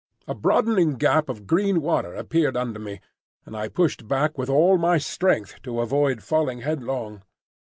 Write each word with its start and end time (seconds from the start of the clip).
A 0.27 0.33
broadening 0.33 0.93
gap 0.95 1.29
of 1.29 1.45
green 1.45 1.79
water 1.79 2.15
appeared 2.15 2.57
under 2.57 2.79
me, 2.79 3.01
and 3.45 3.55
I 3.55 3.67
pushed 3.67 4.07
back 4.07 4.35
with 4.35 4.49
all 4.49 4.79
my 4.79 4.97
strength 4.97 5.61
to 5.61 5.79
avoid 5.79 6.23
falling 6.23 6.61
headlong. 6.61 7.21